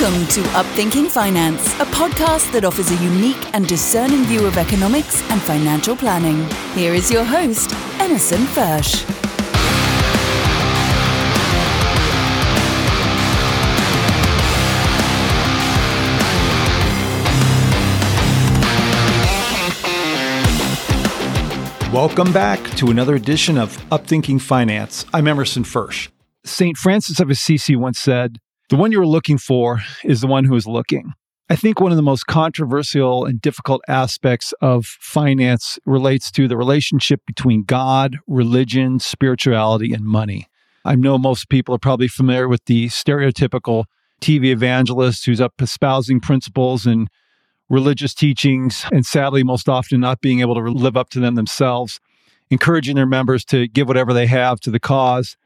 [0.00, 5.28] Welcome to Upthinking Finance, a podcast that offers a unique and discerning view of economics
[5.28, 6.48] and financial planning.
[6.72, 9.04] Here is your host, Emerson Fersch.
[21.92, 25.06] Welcome back to another edition of Upthinking Finance.
[25.12, 26.08] I'm Emerson Fersch.
[26.44, 26.76] St.
[26.76, 30.66] Francis of Assisi once said, The one you're looking for is the one who is
[30.66, 31.14] looking.
[31.48, 36.58] I think one of the most controversial and difficult aspects of finance relates to the
[36.58, 40.48] relationship between God, religion, spirituality, and money.
[40.84, 43.84] I know most people are probably familiar with the stereotypical
[44.20, 47.08] TV evangelist who's up espousing principles and
[47.70, 52.00] religious teachings, and sadly, most often not being able to live up to them themselves,
[52.50, 55.38] encouraging their members to give whatever they have to the cause.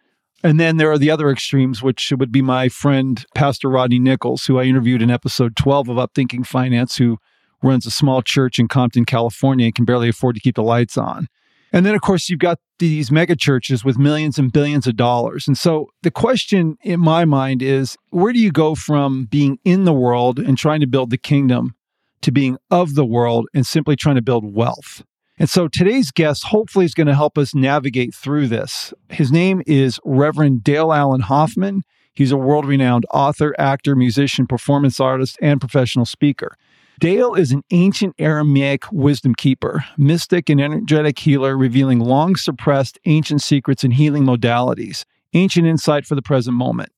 [0.42, 4.44] And then there are the other extremes, which would be my friend, Pastor Rodney Nichols,
[4.44, 7.18] who I interviewed in episode 12 of Upthinking Finance, who
[7.62, 10.98] runs a small church in Compton, California, and can barely afford to keep the lights
[10.98, 11.28] on.
[11.72, 15.46] And then, of course, you've got these mega churches with millions and billions of dollars.
[15.46, 19.84] And so the question in my mind is where do you go from being in
[19.84, 21.74] the world and trying to build the kingdom
[22.22, 25.04] to being of the world and simply trying to build wealth.
[25.38, 28.92] And so today's guest hopefully is going to help us navigate through this.
[29.08, 31.82] His name is Reverend Dale Allen Hoffman.
[32.14, 36.56] He's a world renowned author, actor, musician, performance artist, and professional speaker.
[37.00, 43.42] Dale is an ancient Aramaic wisdom keeper, mystic, and energetic healer, revealing long suppressed ancient
[43.42, 46.92] secrets and healing modalities, ancient insight for the present moment.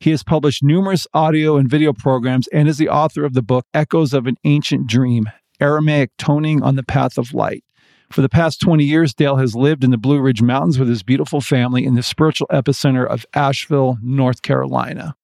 [0.00, 3.64] He has published numerous audio and video programs and is the author of the book
[3.72, 7.64] Echoes of an Ancient Dream Aramaic Toning on the Path of Light.
[8.10, 11.02] For the past 20 years, Dale has lived in the Blue Ridge Mountains with his
[11.02, 15.16] beautiful family in the spiritual epicenter of Asheville, North Carolina.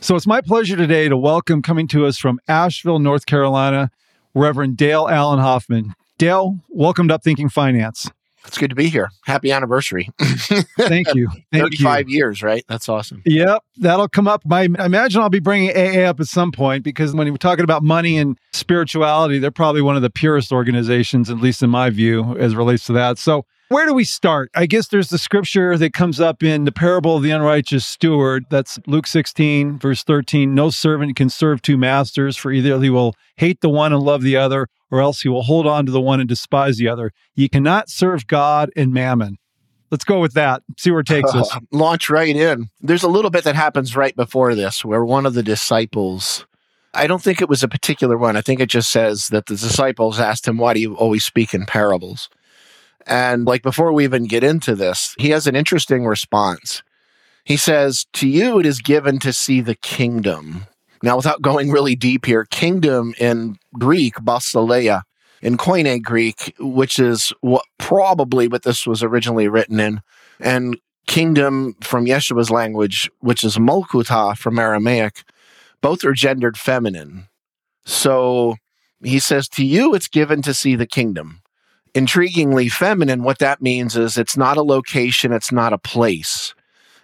[0.00, 3.90] So it's my pleasure today to welcome coming to us from Asheville, North Carolina,
[4.34, 5.94] Reverend Dale Allen Hoffman.
[6.18, 8.10] Dale, welcome to Upthinking Finance.
[8.46, 9.10] It's good to be here.
[9.24, 10.10] Happy anniversary.
[10.18, 11.28] Thank you.
[11.52, 12.16] Thank 35 you.
[12.16, 12.64] years, right?
[12.68, 13.22] That's awesome.
[13.24, 13.62] Yep.
[13.78, 14.42] That'll come up.
[14.50, 17.82] I imagine I'll be bringing AA up at some point because when we're talking about
[17.82, 22.36] money and spirituality, they're probably one of the purest organizations, at least in my view,
[22.38, 23.18] as relates to that.
[23.18, 24.48] So, where do we start?
[24.54, 28.44] I guess there's the scripture that comes up in the parable of the unrighteous steward.
[28.48, 30.54] That's Luke 16, verse 13.
[30.54, 34.22] No servant can serve two masters, for either he will hate the one and love
[34.22, 37.12] the other, or else he will hold on to the one and despise the other.
[37.34, 39.38] You cannot serve God and mammon.
[39.90, 40.62] Let's go with that.
[40.76, 41.56] See where it takes us.
[41.72, 42.70] launch right in.
[42.80, 46.44] There's a little bit that happens right before this where one of the disciples,
[46.92, 48.36] I don't think it was a particular one.
[48.36, 51.54] I think it just says that the disciples asked him, Why do you always speak
[51.54, 52.28] in parables?
[53.06, 56.82] And like before we even get into this, he has an interesting response.
[57.44, 60.66] He says, To you it is given to see the kingdom.
[61.06, 65.04] Now, without going really deep here, kingdom in Greek, basileia,
[65.40, 70.00] in Koine Greek, which is what probably what this was originally written in,
[70.40, 75.22] and kingdom from Yeshua's language, which is Molkuta from Aramaic,
[75.80, 77.28] both are gendered feminine.
[77.84, 78.56] So
[79.00, 81.40] he says, To you it's given to see the kingdom
[81.94, 86.52] intriguingly feminine, what that means is it's not a location, it's not a place.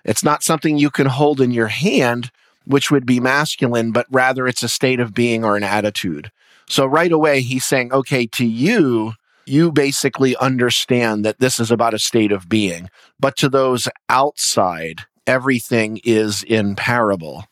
[0.05, 2.33] It's not something you can hold in your hand,
[2.65, 6.31] which would be masculine, but rather it's a state of being or an attitude.
[6.69, 9.15] So right away, he's saying, okay, to you,
[9.47, 12.89] you basically understand that this is about a state of being.
[13.19, 17.45] But to those outside, everything is in parable.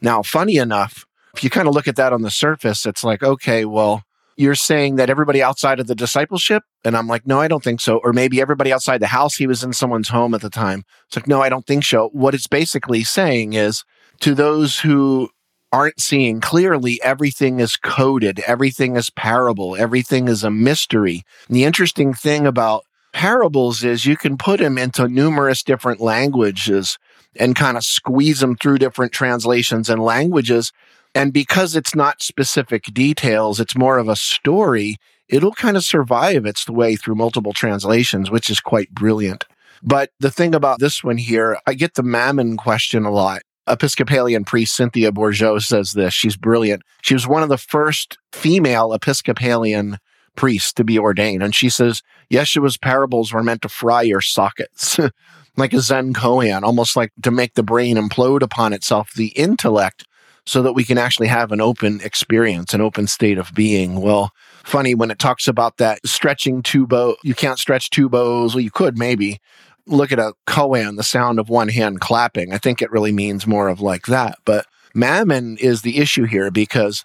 [0.00, 3.22] Now, funny enough, if you kind of look at that on the surface, it's like,
[3.22, 4.02] okay, well,
[4.36, 6.62] you're saying that everybody outside of the discipleship?
[6.84, 7.98] And I'm like, no, I don't think so.
[8.04, 10.84] Or maybe everybody outside the house, he was in someone's home at the time.
[11.06, 12.10] It's like, no, I don't think so.
[12.12, 13.84] What it's basically saying is
[14.20, 15.30] to those who
[15.72, 21.22] aren't seeing clearly, everything is coded, everything is parable, everything is a mystery.
[21.48, 26.98] And the interesting thing about parables is you can put them into numerous different languages
[27.38, 30.72] and kind of squeeze them through different translations and languages
[31.16, 34.98] and because it's not specific details, it's more of a story,
[35.30, 39.46] it'll kind of survive its way through multiple translations, which is quite brilliant.
[39.82, 43.40] But the thing about this one here, I get the mammon question a lot.
[43.68, 46.14] Episcopalian priest Cynthia Bourgeault says this.
[46.14, 46.82] She's brilliant.
[47.02, 49.98] She was one of the first female Episcopalian
[50.36, 51.42] priests to be ordained.
[51.42, 55.00] And she says, Yeshua's parables were meant to fry your sockets,
[55.56, 59.12] like a Zen koan, almost like to make the brain implode upon itself.
[59.14, 60.04] The intellect
[60.46, 64.00] so that we can actually have an open experience, an open state of being.
[64.00, 64.30] Well,
[64.64, 68.54] funny when it talks about that stretching two bows, you can't stretch two bows.
[68.54, 69.40] Well, you could maybe
[69.86, 72.52] look at a koan, the sound of one hand clapping.
[72.52, 74.38] I think it really means more of like that.
[74.44, 77.04] But Mammon is the issue here because,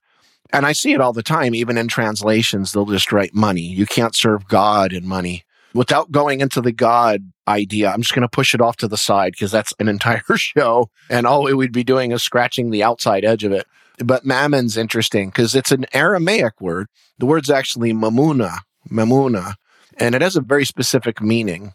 [0.54, 3.62] and I see it all the time, even in translations, they'll just write money.
[3.62, 5.44] You can't serve God in money.
[5.74, 8.98] Without going into the God idea, I'm just going to push it off to the
[8.98, 10.90] side because that's an entire show.
[11.10, 13.68] And all we would be doing is scratching the outside edge of it.
[14.04, 16.88] But mammon's interesting because it's an Aramaic word.
[17.20, 19.56] The word's actually mamuna, mamuna,
[19.98, 21.74] and it has a very specific meaning.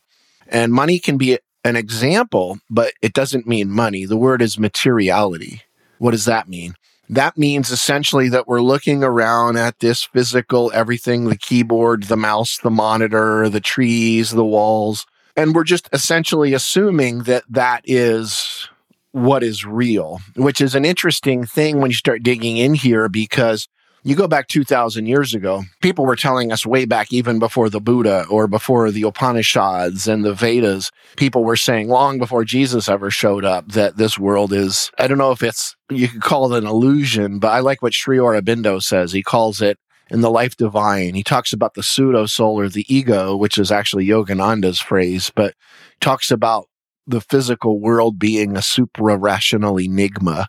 [0.48, 4.04] And money can be an example, but it doesn't mean money.
[4.04, 5.62] The word is materiality.
[5.98, 6.74] What does that mean?
[7.08, 12.58] That means essentially that we're looking around at this physical everything the keyboard, the mouse,
[12.58, 15.06] the monitor, the trees, the walls.
[15.36, 18.68] And we're just essentially assuming that that is
[19.12, 23.68] what is real, which is an interesting thing when you start digging in here because
[24.06, 27.80] you go back 2000 years ago, people were telling us way back even before the
[27.80, 33.10] Buddha or before the Upanishads and the Vedas, people were saying long before Jesus ever
[33.10, 36.62] showed up that this world is, I don't know if it's, you could call it
[36.62, 39.10] an illusion, but I like what Sri Aurobindo says.
[39.10, 39.76] He calls it
[40.08, 41.14] in the life divine.
[41.14, 45.54] He talks about the pseudo soul or the ego, which is actually Yogananda's phrase, but
[46.00, 46.66] talks about
[47.08, 50.46] the physical world being a supra rational enigma.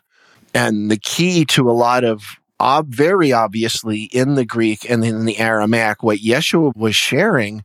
[0.54, 5.24] And the key to a lot of ob- very obviously in the Greek and in
[5.24, 7.64] the Aramaic, what Yeshua was sharing,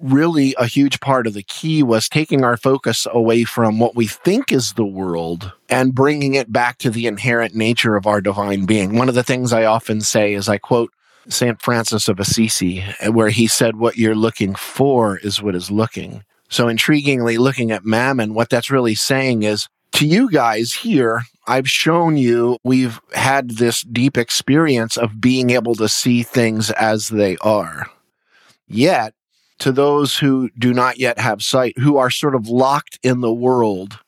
[0.00, 4.06] really a huge part of the key was taking our focus away from what we
[4.06, 8.64] think is the world and bringing it back to the inherent nature of our divine
[8.64, 8.96] being.
[8.96, 10.92] One of the things I often say is I quote
[11.28, 11.60] St.
[11.60, 16.24] Francis of Assisi, where he said, What you're looking for is what is looking.
[16.48, 21.68] So, intriguingly, looking at Mammon, what that's really saying is to you guys here, I've
[21.68, 27.38] shown you we've had this deep experience of being able to see things as they
[27.38, 27.86] are.
[28.68, 29.14] Yet,
[29.60, 33.32] to those who do not yet have sight, who are sort of locked in the
[33.32, 33.98] world,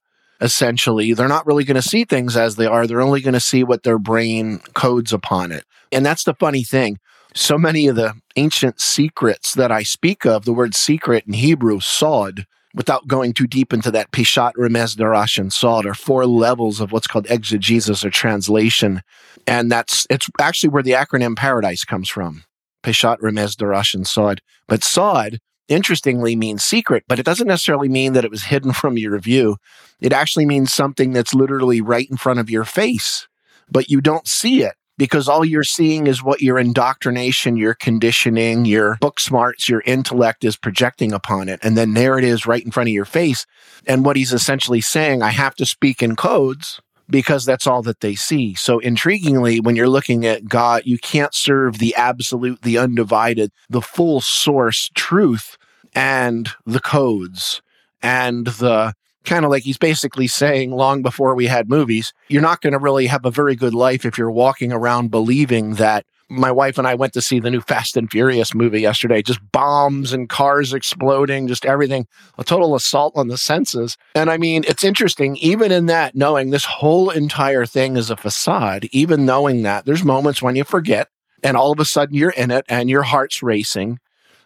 [0.43, 2.87] essentially, they're not really going to see things as they are.
[2.87, 5.65] They're only going to see what their brain codes upon it.
[5.91, 6.99] And that's the funny thing.
[7.35, 11.81] So many of the ancient secrets that I speak of, the word secret in Hebrew,
[11.81, 16.81] sod, without going too deep into that Peshat, Remez, Darash, and Sod are four levels
[16.81, 19.03] of what's called exegesis or translation.
[19.47, 22.45] And that's, it's actually where the acronym paradise comes from.
[22.83, 24.41] Peshat, Remez, Darash, and Sod.
[24.69, 25.39] But Sod,
[25.69, 29.57] interestingly, means secret, but it doesn't necessarily mean that it was hidden from your view.
[30.01, 33.27] It actually means something that's literally right in front of your face,
[33.71, 38.67] but you don't see it because all you're seeing is what your indoctrination, your conditioning,
[38.67, 41.59] your book smarts, your intellect is projecting upon it.
[41.63, 43.47] And then there it is right in front of your face.
[43.87, 48.01] And what he's essentially saying, I have to speak in codes because that's all that
[48.01, 48.55] they see.
[48.55, 53.81] So intriguingly, when you're looking at God, you can't serve the absolute, the undivided, the
[53.81, 55.57] full source truth
[55.95, 57.63] and the codes
[58.03, 58.93] and the
[59.25, 62.79] kind of like he's basically saying long before we had movies, you're not going to
[62.79, 66.87] really have a very good life if you're walking around believing that my wife and
[66.87, 69.21] I went to see the new Fast and Furious movie yesterday.
[69.21, 72.07] Just bombs and cars exploding, just everything,
[72.39, 73.99] a total assault on the senses.
[74.15, 78.17] And I mean, it's interesting, even in that, knowing this whole entire thing is a
[78.17, 81.09] facade, even knowing that, there's moments when you forget
[81.43, 83.99] and all of a sudden you're in it and your heart's racing.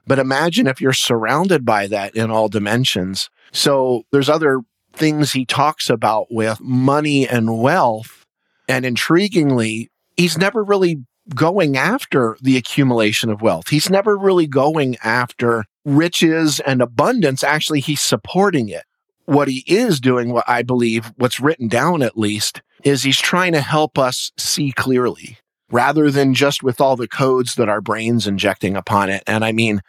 [0.06, 4.61] But imagine if you're surrounded by that in all dimensions so there's other
[4.93, 8.27] things he talks about with money and wealth.
[8.69, 13.69] And intriguingly, he's never really going after the accumulation of wealth.
[13.69, 17.43] He's never really going after riches and abundance.
[17.43, 18.84] Actually, he's supporting it.
[19.27, 23.53] What he is doing, what I believe, what's written down at least, is he's trying
[23.53, 25.39] to help us see clearly
[25.70, 29.23] rather than just with all the codes that our brains injecting upon it.
[29.27, 29.81] And I mean,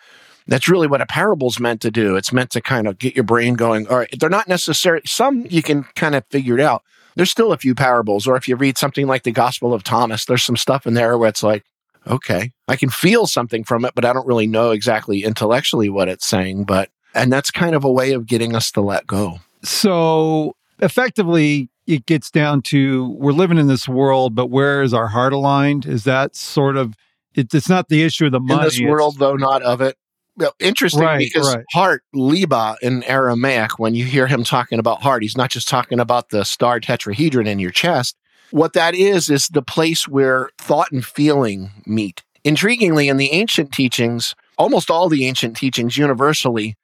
[0.47, 2.15] that's really what a parable's meant to do.
[2.15, 3.87] It's meant to kind of get your brain going.
[3.87, 5.01] All right, they're not necessary.
[5.05, 6.83] Some you can kind of figure it out.
[7.15, 10.25] There's still a few parables, or if you read something like the Gospel of Thomas,
[10.25, 11.63] there's some stuff in there where it's like,
[12.05, 16.09] okay, I can feel something from it, but I don't really know exactly intellectually what
[16.09, 16.65] it's saying.
[16.65, 19.39] But, and that's kind of a way of getting us to let go.
[19.63, 25.07] So effectively, it gets down to we're living in this world, but where is our
[25.07, 25.85] heart aligned?
[25.85, 26.95] Is that sort of
[27.33, 28.59] it, it's not the issue of the money.
[28.59, 29.97] In this world, though, not of it
[30.59, 31.65] interesting right, because right.
[31.71, 35.99] heart, liba in Aramaic, when you hear him talking about heart, he's not just talking
[35.99, 38.15] about the star tetrahedron in your chest.
[38.51, 42.23] What that is, is the place where thought and feeling meet.
[42.43, 46.75] Intriguingly, in the ancient teachings, almost all the ancient teachings universally,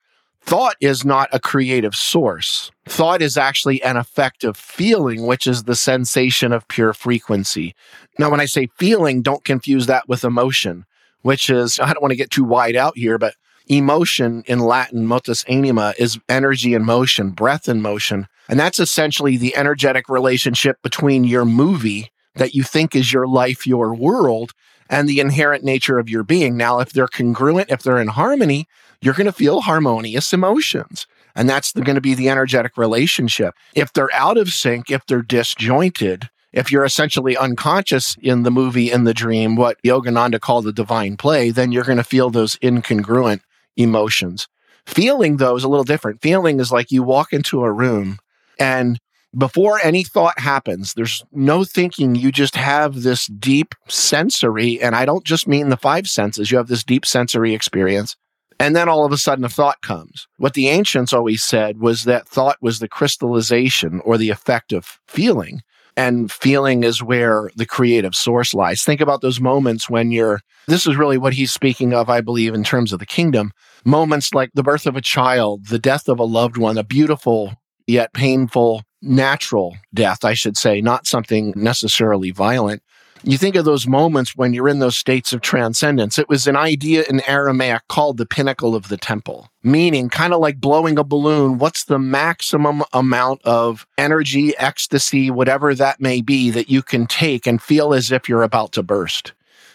[0.41, 2.72] thought is not a creative source.
[2.88, 7.75] Thought is actually an effect of feeling, which is the sensation of pure frequency.
[8.17, 10.86] Now, when I say feeling, don't confuse that with emotion,
[11.21, 13.35] which is, I don't want to get too wide out here, but
[13.67, 18.27] emotion in Latin, motus anima, is energy in motion, breath in motion.
[18.49, 23.67] And that's essentially the energetic relationship between your movie that you think is your life,
[23.67, 24.51] your world,
[24.89, 26.57] and the inherent nature of your being.
[26.57, 28.67] Now, if they're congruent, if they're in harmony,
[29.01, 31.07] you're going to feel harmonious emotions.
[31.33, 33.55] And that's going to be the energetic relationship.
[33.73, 38.91] If they're out of sync, if they're disjointed, if you're essentially unconscious in the movie,
[38.91, 42.55] in the dream, what Yogananda called the divine play, then you're going to feel those
[42.58, 43.41] incongruent
[43.77, 44.48] emotions.
[44.86, 46.22] Feeling, though, is a little different.
[46.22, 48.20] Feeling is like you walk into a room
[48.60, 49.00] and
[49.38, 52.15] before any thought happens, there's no thinking.
[52.15, 56.58] You just have this deep sensory, and I don't just mean the five senses, you
[56.58, 58.17] have this deep sensory experience.
[58.60, 60.27] And then all of a sudden, a thought comes.
[60.38, 65.00] What the ancients always said was that thought was the crystallization or the effect of
[65.08, 65.62] feeling.
[65.98, 68.83] And feeling is where the creative source lies.
[68.83, 72.53] Think about those moments when you're, this is really what he's speaking of, I believe,
[72.53, 73.51] in terms of the kingdom.
[73.83, 77.53] Moments like the birth of a child, the death of a loved one, a beautiful
[77.88, 82.83] yet painful natural death, I should say, not something necessarily violent.
[83.23, 86.17] You think of those moments when you're in those states of transcendence.
[86.17, 90.39] It was an idea in Aramaic called the pinnacle of the temple, meaning kind of
[90.39, 91.59] like blowing a balloon.
[91.59, 97.45] What's the maximum amount of energy, ecstasy, whatever that may be, that you can take
[97.45, 99.33] and feel as if you're about to burst?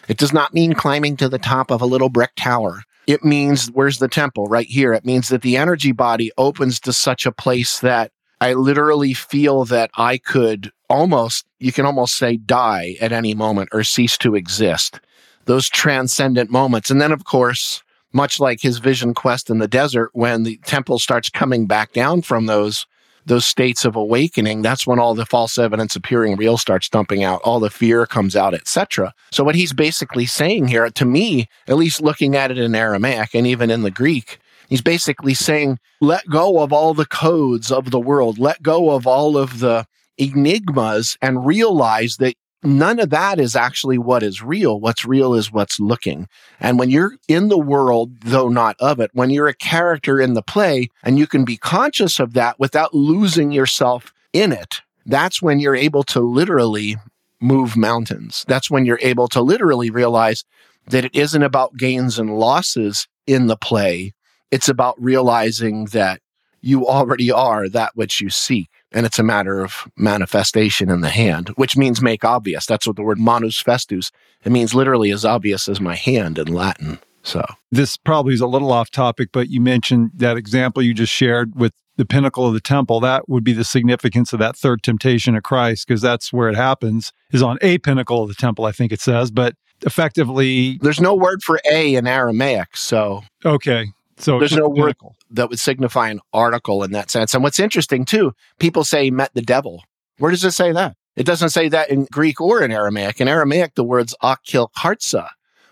[0.09, 2.83] It does not mean climbing to the top of a little brick tower.
[3.07, 4.47] It means, where's the temple?
[4.47, 4.91] Right here.
[4.91, 8.11] It means that the energy body opens to such a place that
[8.41, 13.69] I literally feel that I could almost, you can almost say, die at any moment
[13.71, 14.99] or cease to exist.
[15.45, 16.89] Those transcendent moments.
[16.89, 20.99] And then, of course, much like his vision quest in the desert, when the temple
[20.99, 22.85] starts coming back down from those
[23.25, 27.41] those states of awakening, that's when all the false evidence appearing real starts dumping out,
[27.43, 29.13] all the fear comes out, etc.
[29.33, 33.35] So what he's basically saying here, to me, at least looking at it in Aramaic
[33.35, 37.91] and even in the Greek, He's basically saying, let go of all the codes of
[37.91, 39.87] the world, let go of all of the
[40.17, 44.79] enigmas, and realize that none of that is actually what is real.
[44.79, 46.27] What's real is what's looking.
[46.59, 50.33] And when you're in the world, though not of it, when you're a character in
[50.33, 55.41] the play and you can be conscious of that without losing yourself in it, that's
[55.41, 56.97] when you're able to literally
[57.39, 58.43] move mountains.
[58.47, 60.43] That's when you're able to literally realize
[60.87, 64.13] that it isn't about gains and losses in the play,
[64.51, 66.21] it's about realizing that
[66.67, 68.69] you already are that which you seek.
[68.91, 72.65] And it's a matter of manifestation in the hand, which means make obvious.
[72.65, 74.11] That's what the word manus festus,
[74.43, 76.99] it means literally as obvious as my hand in Latin.
[77.23, 81.11] So this probably is a little off topic, but you mentioned that example you just
[81.11, 82.99] shared with the pinnacle of the temple.
[82.99, 86.55] That would be the significance of that third temptation of Christ, because that's where it
[86.55, 89.31] happens, is on a pinnacle of the temple, I think it says.
[89.31, 89.55] But
[89.85, 92.77] effectively, there's no word for a in Aramaic.
[92.77, 93.87] So, okay.
[94.17, 94.95] So there's no word
[95.31, 97.33] that would signify an article in that sense.
[97.33, 99.83] And what's interesting too, people say he met the devil.
[100.17, 100.95] Where does it say that?
[101.15, 103.21] It doesn't say that in Greek or in Aramaic.
[103.21, 105.29] In Aramaic, the word's akilkartsa,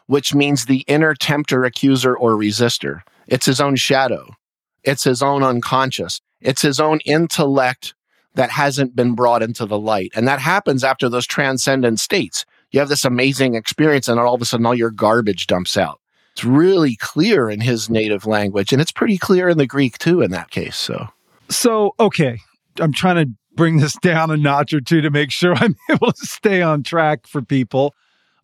[0.08, 3.02] which means the inner tempter, accuser, or resistor.
[3.28, 4.36] It's his own shadow.
[4.84, 6.22] It's his own unconscious.
[6.42, 7.96] It's his own intellect
[8.36, 10.12] that hasn't been brought into the light.
[10.16, 12.46] And that happens after those transcendent states.
[12.72, 16.00] You have this amazing experience and all of a sudden all your garbage dumps out.
[16.36, 20.22] It's really clear in his native language, and it's pretty clear in the Greek too
[20.22, 20.76] in that case.
[20.76, 21.08] So,
[21.48, 22.40] so okay,
[22.82, 26.12] I'm trying to bring this down a notch or two to make sure I'm able
[26.12, 27.96] to stay on track for people.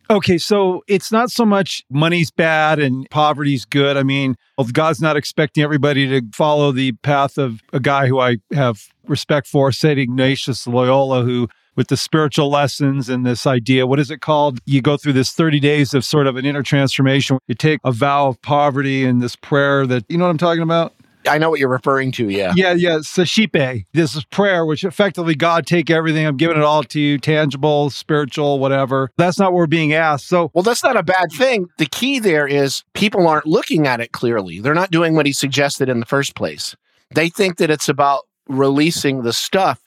[0.08, 3.98] Okay, so it's not so much money's bad and poverty's good.
[3.98, 4.36] I mean,
[4.72, 9.46] God's not expecting everybody to follow the path of a guy who I have respect
[9.46, 9.98] for, St.
[9.98, 13.86] Ignatius Loyola, who with the spiritual lessons and this idea.
[13.86, 14.60] What is it called?
[14.66, 17.38] You go through this 30 days of sort of an inner transformation.
[17.46, 20.62] You take a vow of poverty and this prayer that, you know what I'm talking
[20.62, 20.94] about?
[21.28, 22.28] I know what you're referring to.
[22.28, 22.52] Yeah.
[22.56, 22.72] Yeah.
[22.72, 22.98] Yeah.
[23.00, 23.84] Suscipe.
[23.92, 26.26] This is prayer, which effectively God take everything.
[26.26, 29.10] I'm giving it all to you, tangible, spiritual, whatever.
[29.16, 30.26] That's not what we're being asked.
[30.26, 31.68] So, well, that's not a bad thing.
[31.78, 34.58] The key there is people aren't looking at it clearly.
[34.58, 36.74] They're not doing what he suggested in the first place.
[37.14, 39.80] They think that it's about releasing the stuff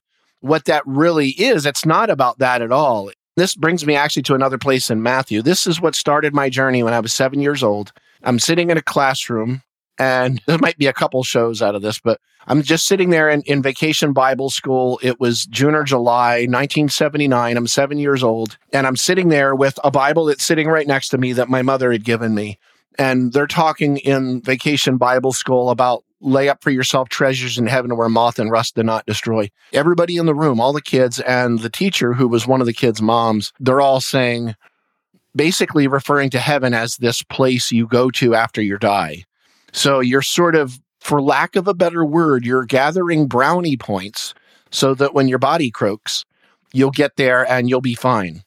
[0.45, 1.65] what that really is.
[1.65, 3.11] It's not about that at all.
[3.35, 5.41] This brings me actually to another place in Matthew.
[5.41, 7.91] This is what started my journey when I was seven years old.
[8.23, 9.63] I'm sitting in a classroom,
[9.97, 13.27] and there might be a couple shows out of this, but I'm just sitting there
[13.29, 14.99] in, in vacation Bible school.
[15.01, 17.57] It was June or July 1979.
[17.57, 21.09] I'm seven years old, and I'm sitting there with a Bible that's sitting right next
[21.09, 22.59] to me that my mother had given me.
[22.97, 27.95] And they're talking in vacation Bible school about lay up for yourself treasures in heaven
[27.95, 29.49] where moth and rust do not destroy.
[29.71, 32.73] Everybody in the room, all the kids and the teacher who was one of the
[32.73, 34.55] kids' moms, they're all saying,
[35.35, 39.23] basically referring to heaven as this place you go to after you die.
[39.71, 44.33] So you're sort of, for lack of a better word, you're gathering brownie points
[44.71, 46.25] so that when your body croaks,
[46.73, 48.43] you'll get there and you'll be fine.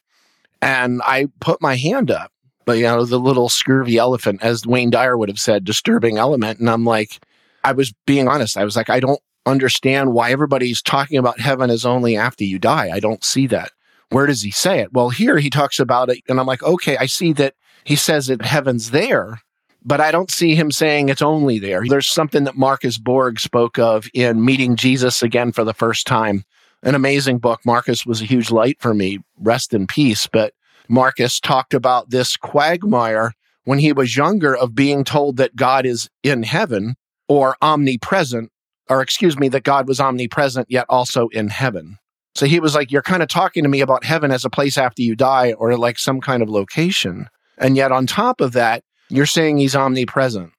[0.61, 2.33] And I put my hand up,
[2.65, 6.59] but you know, the little scurvy elephant, as Wayne Dyer would have said, disturbing element.
[6.59, 7.21] And I'm like,
[7.65, 8.57] I was being honest.
[8.57, 12.59] I was like, I don't understand why everybody's talking about heaven is only after you
[12.59, 12.91] die.
[12.93, 13.73] I don't see that.
[14.11, 14.93] Where does he say it?
[14.93, 16.23] Well, here he talks about it.
[16.29, 19.41] And I'm like, okay, I see that he says that heaven's there,
[19.85, 21.83] but I don't see him saying it's only there.
[21.87, 26.45] There's something that Marcus Borg spoke of in Meeting Jesus Again for the First Time.
[26.83, 27.61] An amazing book.
[27.67, 29.19] Marcus was a huge light for me.
[29.41, 30.27] Rest in peace.
[30.27, 30.55] But
[30.89, 33.33] Marcus talked about this quagmire
[33.65, 36.97] when he was younger of being told that God is in heaven
[37.29, 38.51] or omnipresent,
[38.89, 41.99] or excuse me, that God was omnipresent yet also in heaven.
[42.35, 44.79] So he was like, You're kind of talking to me about heaven as a place
[44.79, 47.29] after you die or like some kind of location.
[47.59, 50.53] And yet on top of that, you're saying he's omnipresent.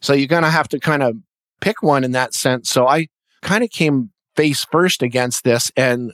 [0.00, 1.16] So you're going to have to kind of
[1.60, 2.68] pick one in that sense.
[2.68, 3.08] So I
[3.40, 5.70] kind of came face first against this.
[5.76, 6.12] And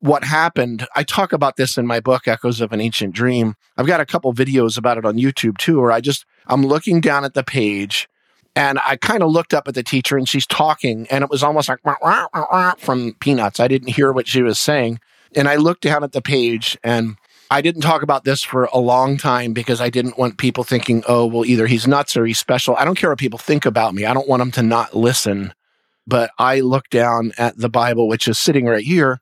[0.00, 3.54] what happened, I talk about this in my book, Echoes of an Ancient Dream.
[3.76, 7.00] I've got a couple videos about it on YouTube too, where I just, I'm looking
[7.00, 8.08] down at the page
[8.56, 11.42] and I kind of looked up at the teacher and she's talking and it was
[11.42, 13.60] almost like wah, wah, wah, from Peanuts.
[13.60, 15.00] I didn't hear what she was saying.
[15.36, 17.16] And I looked down at the page and
[17.52, 21.02] I didn't talk about this for a long time because I didn't want people thinking,
[21.08, 22.76] oh, well, either he's nuts or he's special.
[22.76, 24.04] I don't care what people think about me.
[24.04, 25.52] I don't want them to not listen.
[26.06, 29.20] But I looked down at the Bible, which is sitting right here.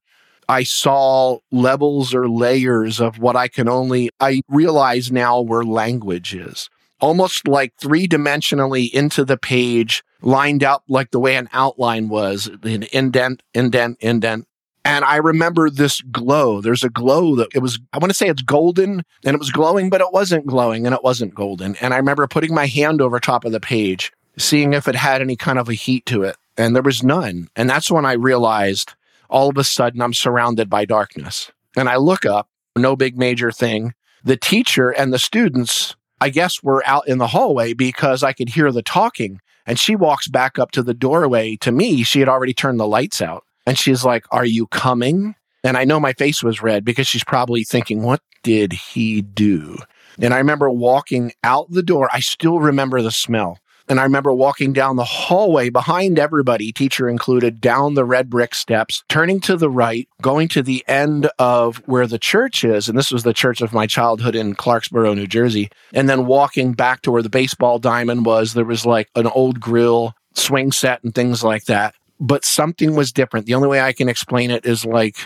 [0.48, 6.34] I saw levels or layers of what I can only, I realize now where language
[6.34, 12.08] is almost like three dimensionally into the page, lined up like the way an outline
[12.08, 14.46] was, an indent, indent, indent.
[14.84, 16.60] And I remember this glow.
[16.60, 19.50] There's a glow that it was, I want to say it's golden and it was
[19.50, 21.76] glowing, but it wasn't glowing and it wasn't golden.
[21.76, 25.20] And I remember putting my hand over top of the page, seeing if it had
[25.20, 26.36] any kind of a heat to it.
[26.56, 27.48] And there was none.
[27.54, 28.94] And that's when I realized
[29.28, 31.52] all of a sudden I'm surrounded by darkness.
[31.76, 33.92] And I look up, no big major thing.
[34.24, 38.48] The teacher and the students I guess we're out in the hallway because I could
[38.48, 39.40] hear the talking.
[39.66, 42.02] And she walks back up to the doorway to me.
[42.02, 43.44] She had already turned the lights out.
[43.66, 45.34] And she's like, Are you coming?
[45.62, 49.76] And I know my face was red because she's probably thinking, What did he do?
[50.20, 52.08] And I remember walking out the door.
[52.12, 53.58] I still remember the smell.
[53.88, 58.54] And I remember walking down the hallway behind everybody, teacher included, down the red brick
[58.54, 62.88] steps, turning to the right, going to the end of where the church is.
[62.88, 65.70] And this was the church of my childhood in Clarksboro, New Jersey.
[65.94, 69.58] And then walking back to where the baseball diamond was, there was like an old
[69.60, 71.94] grill, swing set, and things like that.
[72.20, 73.46] But something was different.
[73.46, 75.16] The only way I can explain it is like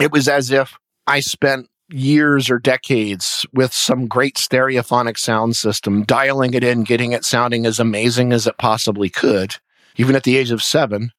[0.00, 6.02] it was as if I spent years or decades with some great stereophonic sound system,
[6.04, 9.56] dialing it in, getting it sounding as amazing as it possibly could,
[9.96, 11.12] even at the age of seven.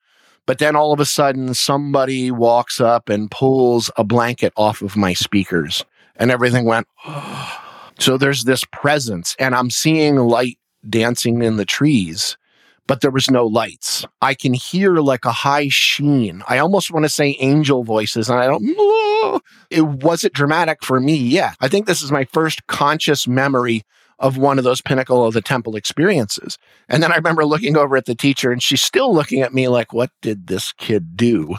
[0.45, 4.95] But then all of a sudden, somebody walks up and pulls a blanket off of
[4.95, 5.83] my speakers,
[6.15, 6.87] and everything went.
[7.05, 7.63] Oh.
[7.99, 12.37] So there's this presence, and I'm seeing light dancing in the trees
[12.87, 14.05] but there was no lights.
[14.21, 16.41] I can hear like a high sheen.
[16.47, 19.43] I almost want to say angel voices, and I don't.
[19.69, 21.55] It wasn't dramatic for me yet.
[21.59, 23.83] I think this is my first conscious memory
[24.19, 26.57] of one of those pinnacle of the temple experiences.
[26.89, 29.67] And then I remember looking over at the teacher, and she's still looking at me
[29.67, 31.57] like, "What did this kid do?"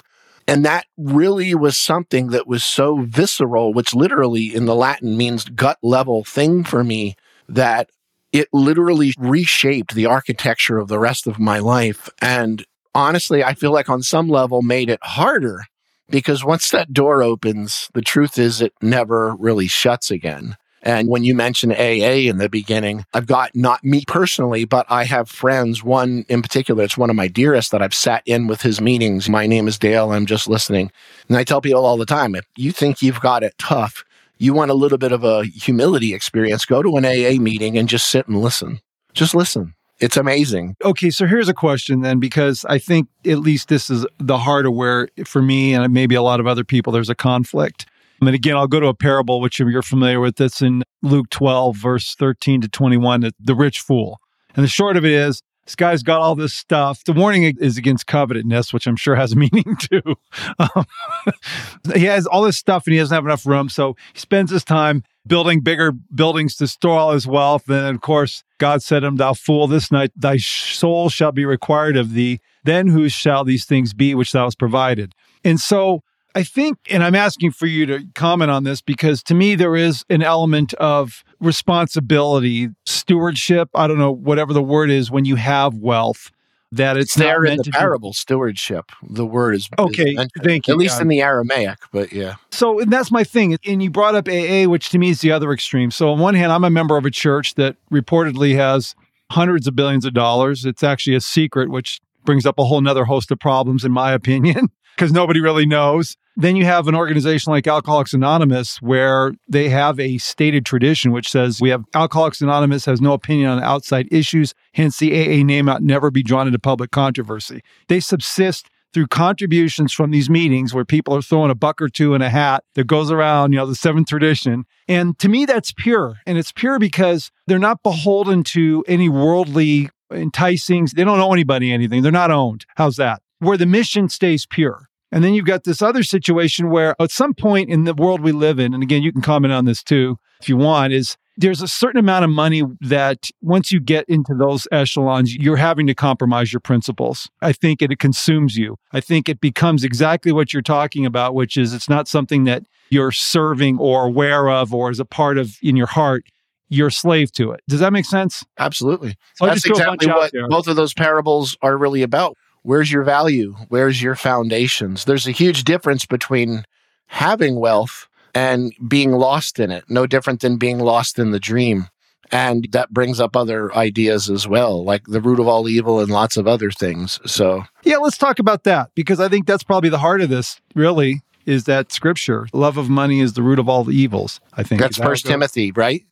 [0.48, 5.44] And that really was something that was so visceral, which literally in the Latin means
[5.44, 7.16] gut level thing for me
[7.48, 7.90] that
[8.32, 12.08] it literally reshaped the architecture of the rest of my life.
[12.20, 12.64] And
[12.94, 15.64] honestly, I feel like on some level made it harder
[16.10, 20.56] because once that door opens, the truth is it never really shuts again.
[20.82, 25.04] And when you mentioned AA in the beginning, I've got not me personally, but I
[25.04, 28.62] have friends, one in particular, it's one of my dearest that I've sat in with
[28.62, 29.28] his meetings.
[29.28, 30.12] My name is Dale.
[30.12, 30.92] I'm just listening.
[31.28, 34.04] And I tell people all the time, if you think you've got it tough,
[34.38, 37.88] you want a little bit of a humility experience, go to an AA meeting and
[37.88, 38.80] just sit and listen.
[39.12, 39.74] Just listen.
[40.00, 40.76] It's amazing.
[40.84, 44.64] Okay, so here's a question then, because I think at least this is the heart
[44.64, 47.86] of where, for me and maybe a lot of other people, there's a conflict.
[48.20, 50.36] And again, I'll go to a parable, which you're familiar with.
[50.36, 54.18] That's in Luke 12, verse 13 to 21, the rich fool.
[54.54, 57.04] And the short of it is, this guy's got all this stuff.
[57.04, 60.16] The warning is against covetousness, which I'm sure has meaning too.
[60.58, 60.86] Um,
[61.94, 63.68] he has all this stuff and he doesn't have enough room.
[63.68, 67.68] So he spends his time building bigger buildings to store all his wealth.
[67.68, 71.44] And of course, God said to him, Thou fool, this night thy soul shall be
[71.44, 72.40] required of thee.
[72.64, 75.12] Then whose shall these things be which thou hast provided?
[75.44, 76.02] And so
[76.34, 79.76] I think, and I'm asking for you to comment on this because to me, there
[79.76, 83.68] is an element of responsibility, stewardship.
[83.74, 86.30] I don't know, whatever the word is when you have wealth.
[86.72, 88.92] That it's, It's there in the to be- parable, stewardship.
[89.08, 90.74] The word is is Okay, mentioned, thank you.
[90.74, 91.02] At least yeah.
[91.02, 92.34] in the Aramaic, but yeah.
[92.50, 93.56] So and that's my thing.
[93.66, 95.90] And you brought up AA, which to me is the other extreme.
[95.90, 98.94] So on one hand, I'm a member of a church that reportedly has
[99.30, 100.66] hundreds of billions of dollars.
[100.66, 104.12] It's actually a secret, which brings up a whole nother host of problems, in my
[104.12, 106.16] opinion, because nobody really knows.
[106.36, 111.28] Then you have an organization like Alcoholics Anonymous, where they have a stated tradition which
[111.28, 115.68] says we have Alcoholics Anonymous has no opinion on outside issues, hence the AA name
[115.68, 117.60] out never be drawn into public controversy.
[117.88, 122.14] They subsist through contributions from these meetings where people are throwing a buck or two
[122.14, 124.64] in a hat that goes around, you know, the seventh tradition.
[124.88, 126.16] And to me, that's pure.
[126.26, 130.92] And it's pure because they're not beholden to any worldly enticings.
[130.92, 132.02] They don't owe anybody anything.
[132.02, 132.64] They're not owned.
[132.76, 133.22] How's that?
[133.40, 134.87] Where the mission stays pure.
[135.10, 138.32] And then you've got this other situation where at some point in the world we
[138.32, 141.62] live in, and again, you can comment on this too if you want, is there's
[141.62, 145.94] a certain amount of money that once you get into those echelons, you're having to
[145.94, 147.30] compromise your principles.
[147.40, 148.76] I think it, it consumes you.
[148.92, 152.64] I think it becomes exactly what you're talking about, which is it's not something that
[152.90, 156.24] you're serving or aware of or is a part of in your heart.
[156.70, 157.62] You're a slave to it.
[157.68, 158.44] Does that make sense?
[158.58, 159.16] Absolutely.
[159.36, 162.36] So That's just threw a bunch exactly what both of those parables are really about.
[162.68, 163.56] Where's your value?
[163.68, 165.06] Where's your foundations?
[165.06, 166.64] There's a huge difference between
[167.06, 169.84] having wealth and being lost in it.
[169.88, 171.88] No different than being lost in the dream.
[172.30, 176.10] And that brings up other ideas as well, like the root of all evil and
[176.10, 177.18] lots of other things.
[177.24, 180.60] So, Yeah, let's talk about that because I think that's probably the heart of this,
[180.74, 182.48] really, is that scripture.
[182.52, 184.82] Love of money is the root of all the evils, I think.
[184.82, 185.24] that's Is that First?
[185.24, 186.04] Timothy, right?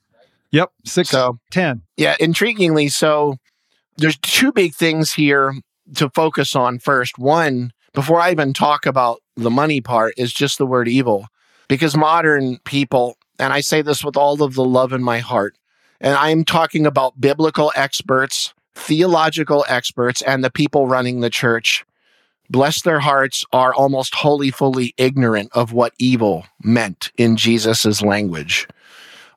[0.53, 1.83] Yep, six, So, ten.
[1.99, 3.37] Yeah, intriguingly, so
[3.99, 5.53] there's two big things here
[5.95, 7.19] to focus on first.
[7.19, 11.27] One, before I even talk about the money part, is just the word evil.
[11.69, 15.57] Because modern people, and I say this with all of the love in my heart,
[16.01, 21.85] and I'm talking about biblical experts, theological experts, and the people running the church,
[22.51, 28.69] bless their hearts, are almost wholly, fully ignorant of what evil meant in Jesus's language.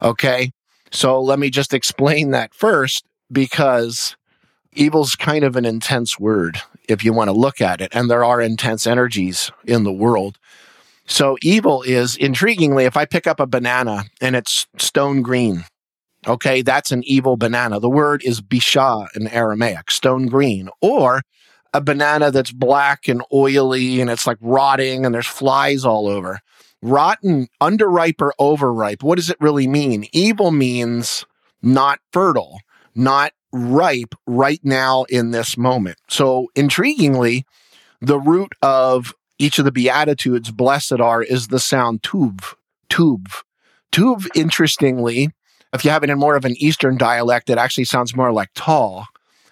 [0.01, 0.51] Okay.
[0.91, 4.15] So let me just explain that first because
[4.73, 7.89] evil's kind of an intense word if you want to look at it.
[7.93, 10.37] And there are intense energies in the world.
[11.05, 15.65] So evil is intriguingly, if I pick up a banana and it's stone green,
[16.27, 17.79] okay, that's an evil banana.
[17.79, 21.21] The word is bisha in Aramaic, stone green, or
[21.73, 26.39] a banana that's black and oily and it's like rotting and there's flies all over
[26.81, 30.07] rotten, underripe, or overripe, what does it really mean?
[30.11, 31.25] Evil means
[31.61, 32.59] not fertile,
[32.95, 35.97] not ripe right now in this moment.
[36.09, 37.43] So, intriguingly,
[38.01, 42.55] the root of each of the Beatitudes, blessed are, is the sound tuv,
[42.89, 43.43] tuv.
[43.91, 45.31] Tuv, interestingly,
[45.73, 48.49] if you have it in more of an Eastern dialect, it actually sounds more like
[48.53, 49.07] tall.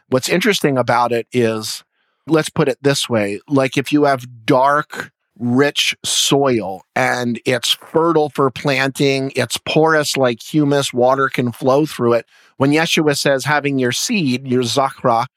[0.10, 1.83] What's interesting about it is,
[2.27, 8.29] let's put it this way like if you have dark, rich soil and it's fertile
[8.29, 12.25] for planting, it's porous like humus, water can flow through it.
[12.58, 15.28] When Yeshua says having your seed, your zakra,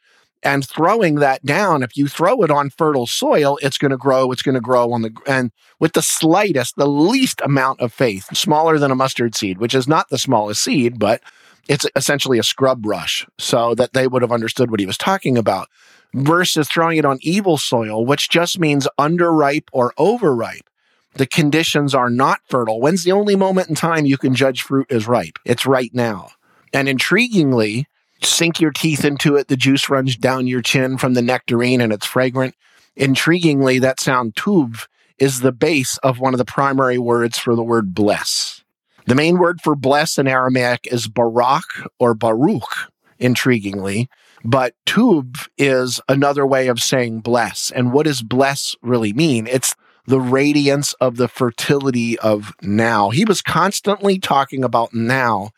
[0.42, 4.32] and throwing that down, if you throw it on fertile soil, it's going to grow,
[4.32, 8.34] it's going to grow on the, and with the slightest, the least amount of faith,
[8.34, 11.20] smaller than a mustard seed, which is not the smallest seed, but
[11.68, 15.36] it's essentially a scrub brush so that they would have understood what he was talking
[15.36, 15.68] about
[16.14, 20.68] versus throwing it on evil soil, which just means underripe or overripe.
[21.14, 22.80] The conditions are not fertile.
[22.80, 25.38] When's the only moment in time you can judge fruit is ripe?
[25.44, 26.30] It's right now.
[26.72, 27.84] And intriguingly,
[28.22, 31.92] sink your teeth into it, the juice runs down your chin from the nectarine and
[31.92, 32.54] it's fragrant.
[32.96, 34.86] Intriguingly, that sound tuv
[35.18, 38.62] is the base of one of the primary words for the word bless.
[39.06, 41.64] The main word for bless in Aramaic is barak
[41.98, 44.06] or baruch, intriguingly.
[44.44, 47.70] But tuv is another way of saying bless.
[47.70, 49.46] And what does bless really mean?
[49.46, 49.74] It's
[50.06, 53.10] the radiance of the fertility of now.
[53.10, 55.50] He was constantly talking about now.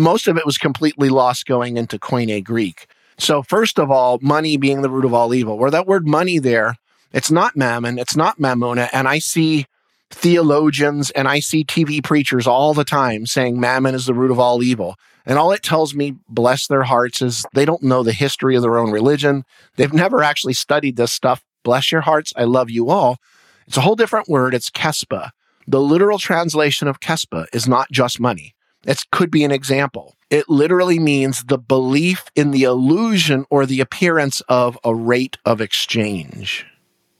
[0.00, 2.86] Most of it was completely lost going into Koine Greek.
[3.18, 5.58] So, first of all, money being the root of all evil.
[5.58, 6.76] Where that word money there,
[7.12, 8.88] it's not mammon, it's not mammona.
[8.94, 9.66] And I see
[10.10, 14.40] theologians and I see TV preachers all the time saying mammon is the root of
[14.40, 14.96] all evil.
[15.26, 18.62] And all it tells me, bless their hearts, is they don't know the history of
[18.62, 19.44] their own religion.
[19.76, 21.44] They've never actually studied this stuff.
[21.62, 22.32] Bless your hearts.
[22.36, 23.18] I love you all.
[23.66, 24.54] It's a whole different word.
[24.54, 25.30] It's kespa.
[25.68, 28.54] The literal translation of kespa is not just money.
[28.86, 30.16] It could be an example.
[30.30, 35.60] It literally means the belief in the illusion or the appearance of a rate of
[35.60, 36.64] exchange,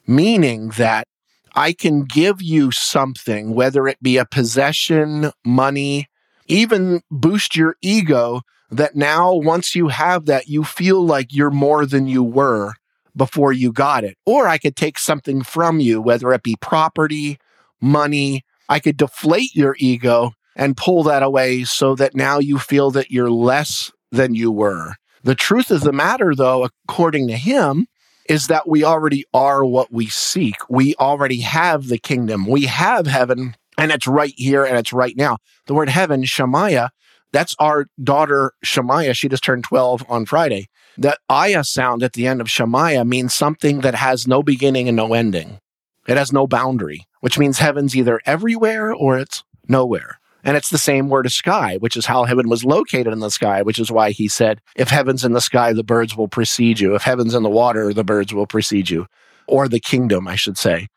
[0.06, 1.06] meaning that
[1.54, 6.08] I can give you something, whether it be a possession, money,
[6.46, 11.84] even boost your ego, that now once you have that, you feel like you're more
[11.84, 12.74] than you were
[13.16, 14.16] before you got it.
[14.24, 17.38] Or I could take something from you, whether it be property,
[17.80, 18.44] money.
[18.68, 23.10] I could deflate your ego and pull that away so that now you feel that
[23.10, 24.94] you're less than you were.
[25.24, 27.86] The truth of the matter, though, according to him,
[28.26, 30.56] is that we already are what we seek.
[30.68, 32.46] We already have the kingdom.
[32.46, 35.38] We have heaven, and it's right here and it's right now.
[35.66, 36.90] The word heaven, Shemaiah,
[37.32, 39.14] that's our daughter Shemaiah.
[39.14, 40.68] She just turned 12 on Friday.
[40.98, 44.96] The ayah sound at the end of Shemaiah means something that has no beginning and
[44.96, 45.58] no ending.
[46.06, 50.19] It has no boundary, which means heaven's either everywhere or it's nowhere.
[50.44, 53.30] And it's the same word as sky, which is how heaven was located in the
[53.30, 56.80] sky, which is why he said, if heaven's in the sky, the birds will precede
[56.80, 56.94] you.
[56.94, 59.06] If heaven's in the water, the birds will precede you,
[59.46, 60.88] or the kingdom, I should say.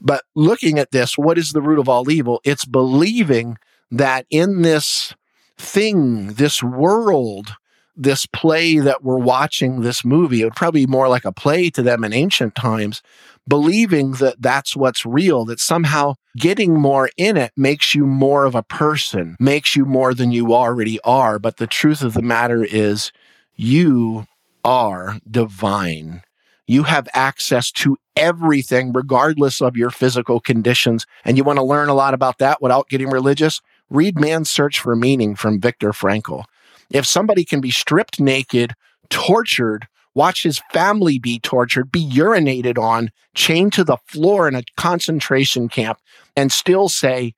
[0.00, 2.40] But looking at this, what is the root of all evil?
[2.44, 3.58] It's believing
[3.90, 5.14] that in this
[5.56, 7.54] thing, this world,
[7.98, 11.68] this play that we're watching, this movie, it would probably be more like a play
[11.70, 13.02] to them in ancient times,
[13.46, 18.54] believing that that's what's real, that somehow getting more in it makes you more of
[18.54, 21.38] a person, makes you more than you already are.
[21.38, 23.10] But the truth of the matter is,
[23.56, 24.26] you
[24.64, 26.22] are divine.
[26.66, 31.06] You have access to everything, regardless of your physical conditions.
[31.24, 33.60] And you want to learn a lot about that without getting religious?
[33.90, 36.44] Read Man's Search for Meaning from Viktor Frankl.
[36.90, 38.74] If somebody can be stripped naked,
[39.10, 44.62] tortured, watch his family be tortured, be urinated on, chained to the floor in a
[44.76, 45.98] concentration camp,
[46.36, 47.34] and still say,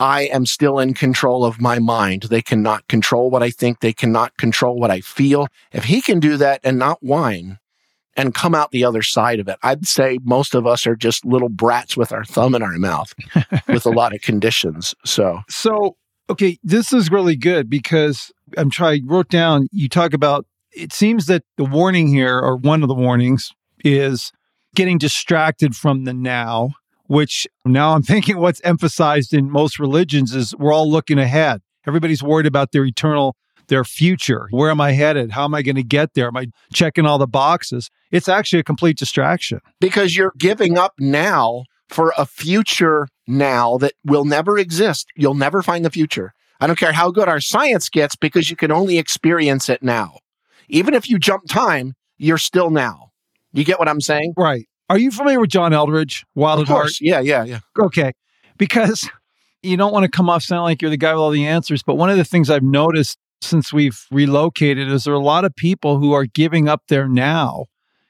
[0.00, 2.24] I am still in control of my mind.
[2.24, 3.80] They cannot control what I think.
[3.80, 5.46] They cannot control what I feel.
[5.70, 7.58] If he can do that and not whine
[8.16, 11.24] and come out the other side of it, I'd say most of us are just
[11.24, 13.14] little brats with our thumb in our mouth
[13.68, 14.94] with a lot of conditions.
[15.04, 15.96] So, so
[16.28, 21.26] okay, this is really good because I'm trying, wrote down, you talk about it seems
[21.26, 23.52] that the warning here, or one of the warnings,
[23.84, 24.32] is
[24.74, 26.70] getting distracted from the now,
[27.06, 31.60] which now I'm thinking what's emphasized in most religions is we're all looking ahead.
[31.86, 33.36] Everybody's worried about their eternal,
[33.68, 34.46] their future.
[34.50, 35.32] Where am I headed?
[35.32, 36.28] How am I going to get there?
[36.28, 37.90] Am I checking all the boxes?
[38.10, 39.60] It's actually a complete distraction.
[39.80, 45.08] Because you're giving up now for a future now that will never exist.
[45.16, 46.32] You'll never find the future.
[46.62, 50.18] I don't care how good our science gets because you can only experience it now
[50.72, 53.10] even if you jump time, you're still now.
[53.52, 54.34] You get what I'm saying?
[54.36, 54.66] Right.
[54.88, 56.92] Are you familiar with John Eldredge, Wild of at Heart?
[57.00, 57.60] Yeah, yeah, yeah.
[57.78, 58.12] Okay.
[58.58, 59.08] Because
[59.62, 61.82] you don't want to come off sound like you're the guy with all the answers,
[61.82, 65.44] but one of the things I've noticed since we've relocated is there are a lot
[65.44, 67.66] of people who are giving up there now,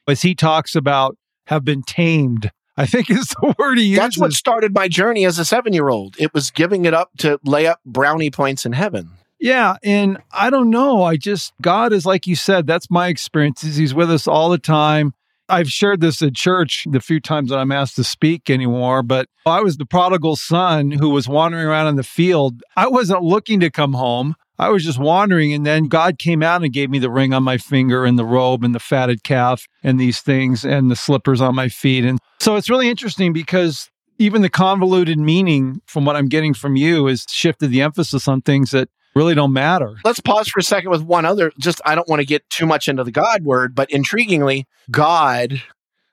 [0.06, 2.50] as he talks about, have been tamed.
[2.76, 4.02] I think is the word he uses.
[4.02, 6.16] That's what started my journey as a seven year old.
[6.18, 9.10] It was giving it up to lay up brownie points in heaven.
[9.40, 9.76] Yeah.
[9.82, 11.02] And I don't know.
[11.02, 13.60] I just, God is like you said, that's my experience.
[13.60, 15.14] He's with us all the time.
[15.48, 19.28] I've shared this at church the few times that I'm asked to speak anymore, but
[19.44, 22.62] I was the prodigal son who was wandering around in the field.
[22.76, 24.36] I wasn't looking to come home.
[24.62, 25.52] I was just wandering.
[25.52, 28.24] And then God came out and gave me the ring on my finger and the
[28.24, 32.04] robe and the fatted calf and these things and the slippers on my feet.
[32.04, 36.76] And so it's really interesting because even the convoluted meaning from what I'm getting from
[36.76, 39.96] you has shifted the emphasis on things that really don't matter.
[40.04, 41.52] Let's pause for a second with one other.
[41.58, 45.60] Just, I don't want to get too much into the God word, but intriguingly, God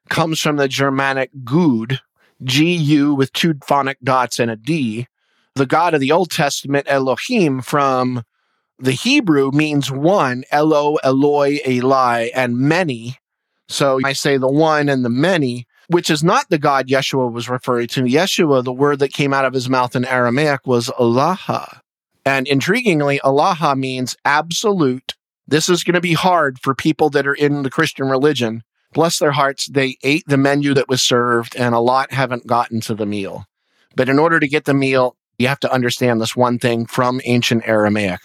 [0.10, 2.00] comes from the Germanic Gud,
[2.44, 5.06] G U with two phonic dots and a D.
[5.56, 8.24] The God of the Old Testament, Elohim, from
[8.80, 13.18] the Hebrew means one, Elo, Eloi, Eli, and many.
[13.68, 17.50] So I say the one and the many, which is not the God Yeshua was
[17.50, 18.04] referring to.
[18.04, 21.82] Yeshua, the word that came out of his mouth in Aramaic was Allah.
[22.26, 25.16] And intriguingly, Allah means absolute.
[25.48, 28.64] This is going to be hard for people that are in the Christian religion.
[28.94, 32.82] Bless their hearts, they ate the menu that was served, and a lot haven't gotten
[32.82, 33.46] to the meal.
[33.96, 37.22] But in order to get the meal, you have to understand this one thing from
[37.26, 38.20] ancient Aramaic.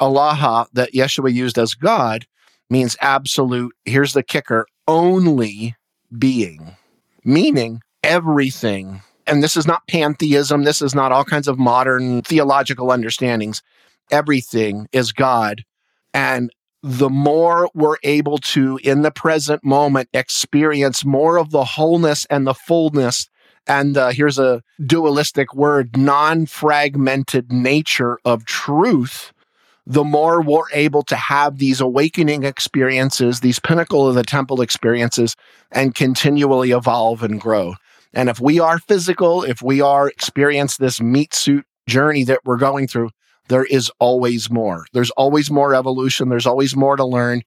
[0.00, 2.26] Allah, that Yeshua used as God,
[2.70, 3.74] means absolute.
[3.84, 5.76] Here's the kicker only
[6.18, 6.76] being,
[7.24, 12.90] meaning everything and this is not pantheism, this is not all kinds of modern theological
[12.90, 13.62] understandings.
[14.10, 15.64] Everything is God.
[16.12, 16.50] And
[16.82, 22.46] the more we're able to, in the present moment, experience more of the wholeness and
[22.46, 23.28] the fullness,
[23.68, 29.31] and uh, here's a dualistic word non fragmented nature of truth,
[29.86, 35.34] the more we're able to have these awakening experiences, these pinnacle of the temple experiences,
[35.70, 37.74] and continually evolve and grow.
[38.14, 42.58] And if we are physical, if we are experience this meat suit journey that we're
[42.58, 43.10] going through,
[43.48, 44.86] there is always more.
[44.92, 46.28] There's always more evolution.
[46.28, 47.42] There's always more to learn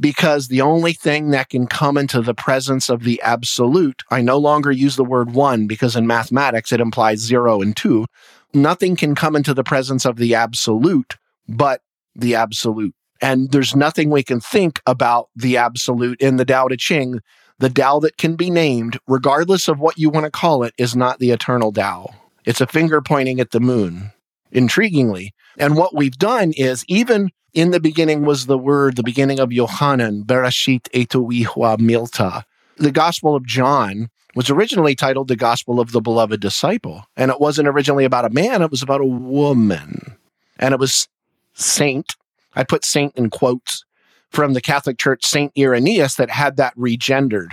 [0.00, 4.38] because the only thing that can come into the presence of the absolute, I no
[4.38, 8.06] longer use the word one because in mathematics it implies zero and two.
[8.52, 11.16] Nothing can come into the presence of the absolute
[11.48, 11.80] but
[12.14, 12.94] the absolute.
[13.20, 17.20] And there's nothing we can think about the absolute in the Tao Te Ching.
[17.58, 20.96] The Tao that can be named, regardless of what you want to call it, is
[20.96, 22.10] not the eternal Tao.
[22.44, 24.12] It's a finger pointing at the moon,
[24.52, 25.30] intriguingly.
[25.56, 29.52] And what we've done is even in the beginning was the word, the beginning of
[29.52, 32.42] Yohanan, Bereshit Etuihua Milta.
[32.76, 37.04] The Gospel of John was originally titled The Gospel of the Beloved Disciple.
[37.16, 40.16] And it wasn't originally about a man, it was about a woman.
[40.58, 41.08] And it was
[41.54, 42.16] Saint,
[42.54, 43.84] I put Saint in quotes,
[44.30, 47.50] from the Catholic Church, Saint Irenaeus, that had that regendered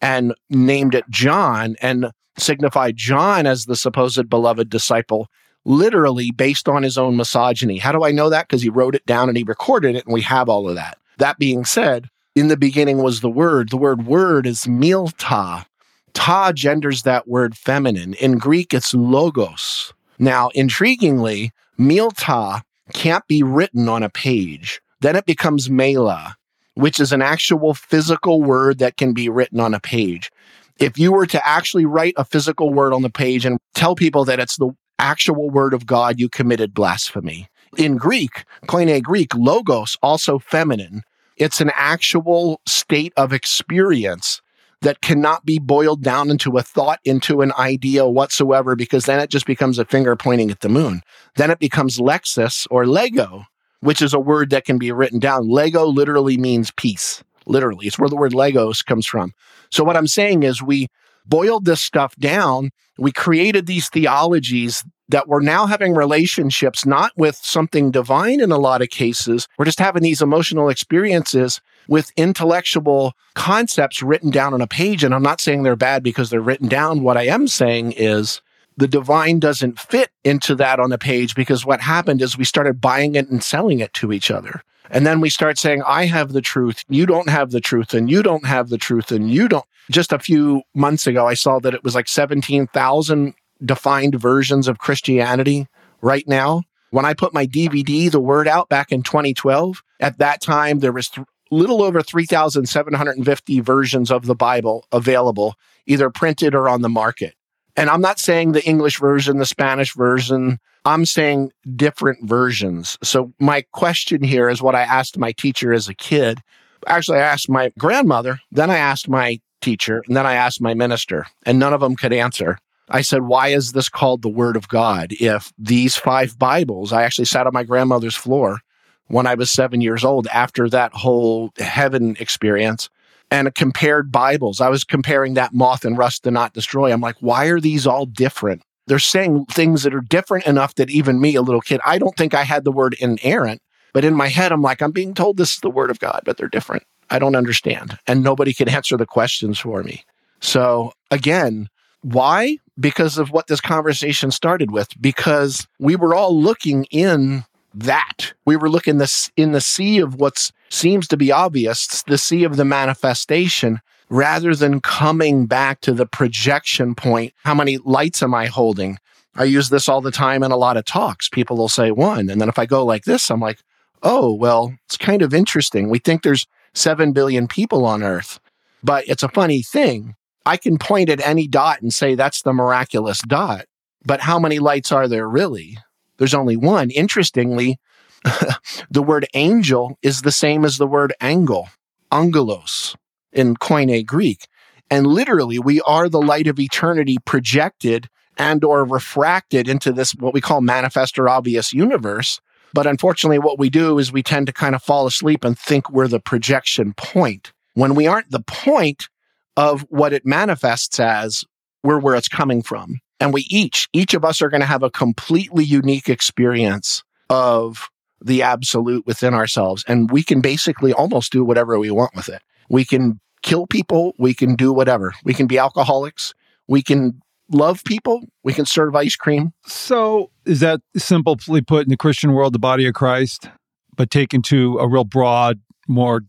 [0.00, 5.28] and named it John and signified John as the supposed beloved disciple,
[5.64, 7.78] literally based on his own misogyny.
[7.78, 8.48] How do I know that?
[8.48, 10.98] Because he wrote it down and he recorded it, and we have all of that.
[11.18, 13.70] That being said, in the beginning was the word.
[13.70, 15.64] The word word is milta.
[16.12, 18.14] Ta genders that word feminine.
[18.14, 19.92] In Greek, it's logos.
[20.18, 24.80] Now, intriguingly, milta can't be written on a page.
[25.00, 26.36] Then it becomes mela,
[26.74, 30.30] which is an actual physical word that can be written on a page.
[30.78, 34.24] If you were to actually write a physical word on the page and tell people
[34.24, 37.48] that it's the actual word of God, you committed blasphemy.
[37.76, 41.02] In Greek, Koine Greek, logos, also feminine,
[41.36, 44.40] it's an actual state of experience
[44.84, 49.30] that cannot be boiled down into a thought, into an idea whatsoever, because then it
[49.30, 51.00] just becomes a finger pointing at the moon.
[51.36, 53.44] Then it becomes lexis or Lego,
[53.80, 55.48] which is a word that can be written down.
[55.48, 57.24] Lego literally means peace.
[57.46, 59.32] Literally, it's where the word Legos comes from.
[59.70, 60.88] So, what I'm saying is, we
[61.26, 62.70] boiled this stuff down.
[62.98, 68.58] We created these theologies that we're now having relationships not with something divine in a
[68.58, 69.46] lot of cases.
[69.58, 75.04] We're just having these emotional experiences with intellectual concepts written down on a page.
[75.04, 77.02] And I'm not saying they're bad because they're written down.
[77.02, 78.40] What I am saying is
[78.76, 82.80] the divine doesn't fit into that on the page because what happened is we started
[82.80, 84.62] buying it and selling it to each other.
[84.90, 88.10] And then we start saying, I have the truth, you don't have the truth, and
[88.10, 89.64] you don't have the truth, and you don't.
[89.90, 94.78] Just a few months ago, I saw that it was like 17,000 defined versions of
[94.78, 95.66] Christianity
[96.00, 96.62] right now.
[96.90, 100.92] When I put my DVD, The Word out back in 2012, at that time, there
[100.92, 105.54] was th- little over 3,750 versions of the Bible available,
[105.86, 107.34] either printed or on the market.
[107.76, 112.98] And I'm not saying the English version, the Spanish version, I'm saying different versions.
[113.02, 116.40] So my question here is what I asked my teacher as a kid.
[116.86, 120.74] Actually, I asked my grandmother, then I asked my teacher, and then I asked my
[120.74, 122.58] minister, and none of them could answer.
[122.88, 125.12] I said, Why is this called the Word of God?
[125.20, 128.60] If these five Bibles, I actually sat on my grandmother's floor
[129.08, 132.88] when I was seven years old after that whole heaven experience
[133.30, 134.60] and compared Bibles.
[134.60, 136.92] I was comparing that moth and rust to not destroy.
[136.92, 138.62] I'm like, why are these all different?
[138.86, 142.16] They're saying things that are different enough that even me, a little kid, I don't
[142.16, 143.62] think I had the word inerrant,
[143.94, 146.20] but in my head, I'm like, I'm being told this is the word of God,
[146.24, 146.84] but they're different.
[147.10, 147.98] I don't understand.
[148.06, 150.04] And nobody can answer the questions for me.
[150.40, 151.70] So again,
[152.04, 152.58] why?
[152.78, 158.34] Because of what this conversation started with, because we were all looking in that.
[158.44, 162.44] We were looking this in the sea of what seems to be obvious, the sea
[162.44, 167.32] of the manifestation, rather than coming back to the projection point.
[167.44, 168.98] How many lights am I holding?
[169.36, 171.28] I use this all the time in a lot of talks.
[171.28, 172.28] People will say one.
[172.28, 173.60] And then if I go like this, I'm like,
[174.02, 175.88] oh, well, it's kind of interesting.
[175.88, 178.38] We think there's 7 billion people on earth,
[178.82, 180.14] but it's a funny thing.
[180.46, 183.66] I can point at any dot and say that's the miraculous dot.
[184.04, 185.78] But how many lights are there really?
[186.18, 186.90] There's only one.
[186.90, 187.78] Interestingly,
[188.90, 191.68] the word angel is the same as the word angle,
[192.12, 192.96] angelos
[193.32, 194.46] in Koine Greek.
[194.90, 200.34] And literally, we are the light of eternity projected and or refracted into this what
[200.34, 202.40] we call manifest or obvious universe.
[202.72, 205.90] But unfortunately, what we do is we tend to kind of fall asleep and think
[205.90, 207.52] we're the projection point.
[207.74, 209.08] When we aren't the point
[209.56, 211.44] of what it manifests as,
[211.82, 213.00] we're where it's coming from.
[213.20, 217.88] And we each, each of us are going to have a completely unique experience of
[218.20, 219.84] the absolute within ourselves.
[219.86, 222.42] And we can basically almost do whatever we want with it.
[222.68, 224.14] We can kill people.
[224.18, 225.12] We can do whatever.
[225.24, 226.32] We can be alcoholics.
[226.66, 228.22] We can love people.
[228.42, 229.52] We can serve ice cream.
[229.66, 233.48] So, is that simply put in the Christian world, the body of Christ,
[233.96, 236.22] but taken to a real broad, more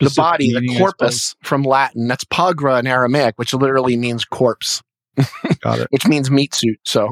[0.00, 2.08] the body, the corpus from Latin.
[2.08, 4.82] That's pagra in Aramaic, which literally means corpse.
[5.60, 5.88] Got it.
[5.90, 6.78] which means meat suit.
[6.86, 7.10] So,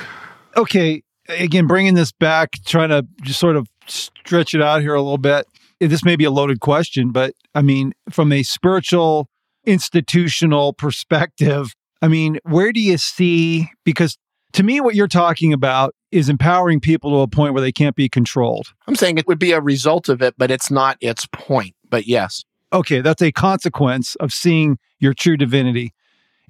[0.56, 1.02] okay.
[1.28, 5.18] Again, bringing this back, trying to just sort of stretch it out here a little
[5.18, 5.46] bit.
[5.80, 9.28] This may be a loaded question, but I mean, from a spiritual,
[9.64, 13.68] institutional perspective, I mean, where do you see?
[13.84, 14.18] Because
[14.52, 17.96] to me, what you're talking about is empowering people to a point where they can't
[17.96, 18.72] be controlled.
[18.86, 21.74] I'm saying it would be a result of it, but it's not its point.
[21.94, 22.44] But yes.
[22.72, 25.92] Okay, that's a consequence of seeing your true divinity.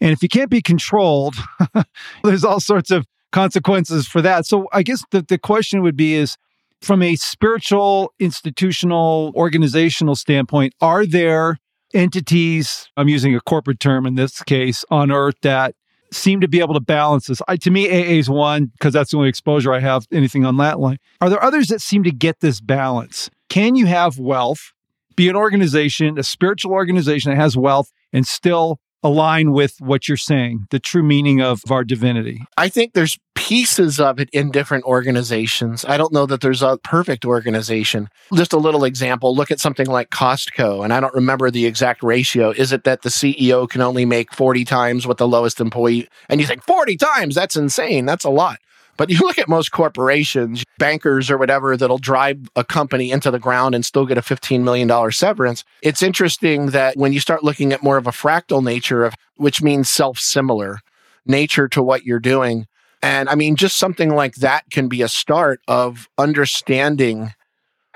[0.00, 1.34] And if you can't be controlled,
[2.24, 4.46] there's all sorts of consequences for that.
[4.46, 6.38] So I guess the, the question would be is
[6.80, 11.58] from a spiritual, institutional, organizational standpoint, are there
[11.92, 15.74] entities, I'm using a corporate term in this case, on earth that
[16.10, 17.42] seem to be able to balance this.
[17.48, 20.56] I, to me, AA is one because that's the only exposure I have anything on
[20.56, 20.96] that line.
[21.20, 23.28] Are there others that seem to get this balance?
[23.50, 24.72] Can you have wealth,
[25.16, 30.16] be an organization, a spiritual organization that has wealth, and still align with what you're
[30.16, 32.42] saying, the true meaning of our divinity?
[32.56, 35.84] I think there's pieces of it in different organizations.
[35.84, 38.08] I don't know that there's a perfect organization.
[38.32, 42.02] Just a little example look at something like Costco, and I don't remember the exact
[42.02, 42.50] ratio.
[42.50, 46.08] Is it that the CEO can only make 40 times what the lowest employee?
[46.30, 47.34] And you think 40 times?
[47.34, 48.06] That's insane.
[48.06, 48.58] That's a lot.
[48.96, 53.38] But you look at most corporations, bankers or whatever, that'll drive a company into the
[53.38, 55.64] ground and still get a $15 million severance.
[55.82, 59.62] It's interesting that when you start looking at more of a fractal nature of, which
[59.62, 60.80] means self similar
[61.26, 62.66] nature to what you're doing.
[63.02, 67.34] And I mean, just something like that can be a start of understanding.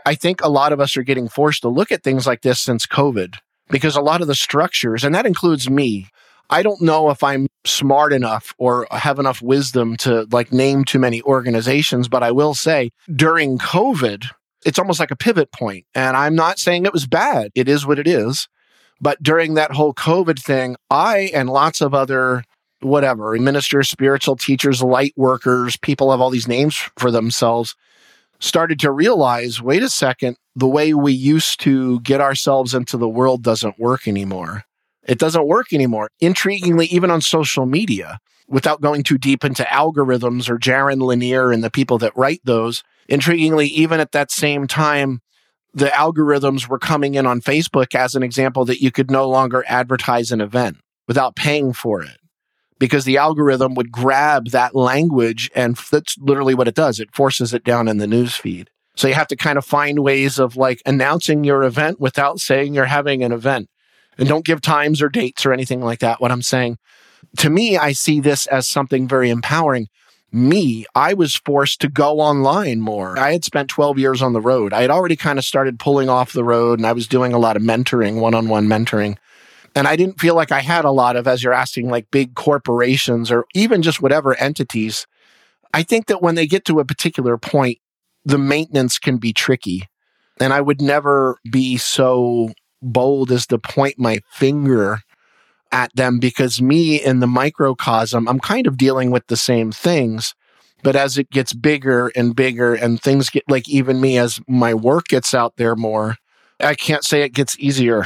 [0.04, 2.60] I think a lot of us are getting forced to look at things like this
[2.60, 3.36] since COVID
[3.70, 6.08] because a lot of the structures, and that includes me,
[6.50, 10.98] I don't know if I'm smart enough or have enough wisdom to like name too
[10.98, 14.26] many organizations, but I will say during COVID,
[14.64, 15.86] it's almost like a pivot point.
[15.94, 17.50] And I'm not saying it was bad.
[17.54, 18.48] It is what it is.
[19.00, 22.44] But during that whole COVID thing, I and lots of other
[22.80, 27.74] whatever ministers, spiritual teachers, light workers, people have all these names for themselves,
[28.40, 33.08] started to realize wait a second, the way we used to get ourselves into the
[33.08, 34.64] world doesn't work anymore.
[35.08, 36.10] It doesn't work anymore.
[36.22, 41.64] Intriguingly, even on social media, without going too deep into algorithms or Jaron Lanier and
[41.64, 45.20] the people that write those, intriguingly, even at that same time,
[45.74, 49.64] the algorithms were coming in on Facebook as an example that you could no longer
[49.66, 52.18] advertise an event without paying for it
[52.78, 57.00] because the algorithm would grab that language and that's literally what it does.
[57.00, 58.70] It forces it down in the news feed.
[58.96, 62.74] So you have to kind of find ways of like announcing your event without saying
[62.74, 63.68] you're having an event.
[64.18, 66.20] And don't give times or dates or anything like that.
[66.20, 66.78] What I'm saying
[67.38, 69.88] to me, I see this as something very empowering.
[70.30, 73.18] Me, I was forced to go online more.
[73.18, 74.72] I had spent 12 years on the road.
[74.72, 77.38] I had already kind of started pulling off the road and I was doing a
[77.38, 79.16] lot of mentoring, one on one mentoring.
[79.74, 82.34] And I didn't feel like I had a lot of, as you're asking, like big
[82.34, 85.06] corporations or even just whatever entities.
[85.72, 87.78] I think that when they get to a particular point,
[88.24, 89.88] the maintenance can be tricky.
[90.40, 92.50] And I would never be so
[92.82, 95.00] bold as to point my finger
[95.72, 100.34] at them because me in the microcosm, I'm kind of dealing with the same things.
[100.82, 104.74] But as it gets bigger and bigger and things get like even me as my
[104.74, 106.16] work gets out there more,
[106.60, 108.04] I can't say it gets easier.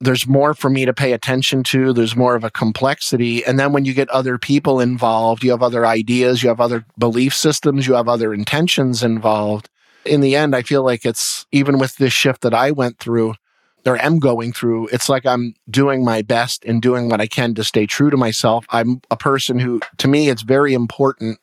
[0.00, 1.92] There's more for me to pay attention to.
[1.92, 3.44] There's more of a complexity.
[3.44, 6.84] And then when you get other people involved, you have other ideas, you have other
[6.98, 9.68] belief systems, you have other intentions involved.
[10.04, 13.34] In the end, I feel like it's even with this shift that I went through,
[13.86, 17.54] or am going through, it's like I'm doing my best and doing what I can
[17.54, 18.66] to stay true to myself.
[18.70, 21.38] I'm a person who, to me, it's very important.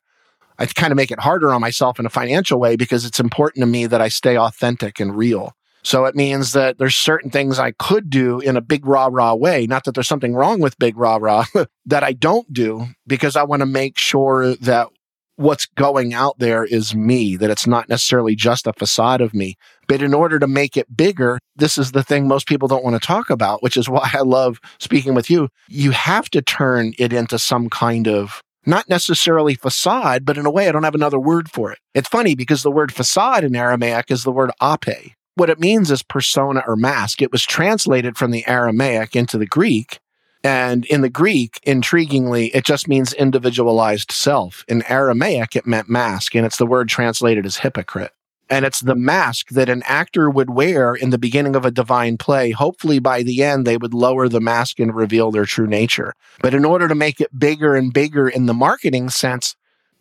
[0.58, 3.64] I kind of make it harder on myself in a financial way because it's important
[3.64, 5.54] to me that I stay authentic and real.
[5.86, 9.36] So it means that there's certain things I could do in a big rah rah
[9.36, 9.68] way.
[9.68, 11.46] Not that there's something wrong with big rah rah
[11.86, 14.88] that I don't do because I want to make sure that
[15.36, 19.58] what's going out there is me, that it's not necessarily just a facade of me.
[19.88, 23.00] But in order to make it bigger, this is the thing most people don't want
[23.00, 25.50] to talk about, which is why I love speaking with you.
[25.68, 30.52] You have to turn it into some kind of not necessarily facade, but in a
[30.52, 31.80] way, I don't have another word for it.
[31.94, 35.14] It's funny because the word facade in Aramaic is the word ape.
[35.36, 37.22] What it means is persona or mask.
[37.22, 40.00] It was translated from the Aramaic into the Greek
[40.46, 44.64] and in the Greek, intriguingly, it just means individualized self.
[44.68, 48.12] In Aramaic, it meant mask, and it's the word translated as hypocrite.
[48.50, 52.18] And it's the mask that an actor would wear in the beginning of a divine
[52.18, 52.52] play.
[52.52, 56.14] Hopefully, by the end, they would lower the mask and reveal their true nature.
[56.42, 59.56] But in order to make it bigger and bigger in the marketing sense,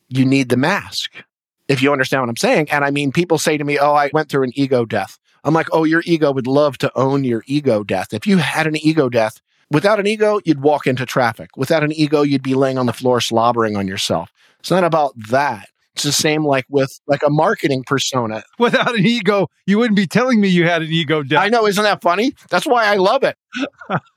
[0.09, 1.11] you need the mask.
[1.69, 2.71] If you understand what I'm saying.
[2.71, 5.19] And I mean, people say to me, Oh, I went through an ego death.
[5.45, 8.15] I'm like, oh, your ego would love to own your ego death.
[8.15, 9.41] If you had an ego death,
[9.71, 11.51] without an ego, you'd walk into traffic.
[11.57, 14.33] Without an ego, you'd be laying on the floor slobbering on yourself.
[14.59, 15.69] It's not about that.
[15.95, 18.43] It's the same like with like a marketing persona.
[18.59, 21.43] Without an ego, you wouldn't be telling me you had an ego death.
[21.43, 22.35] I know, isn't that funny?
[22.51, 23.37] That's why I love it.